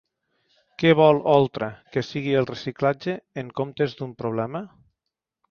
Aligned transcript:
Què 0.83 0.93
vol 0.99 1.19
Oltra 1.33 1.67
que 1.97 2.03
sigui 2.07 2.33
el 2.41 2.49
reciclatge 2.53 3.15
en 3.43 3.53
comptes 3.61 3.95
d'un 4.01 4.19
problema? 4.25 4.65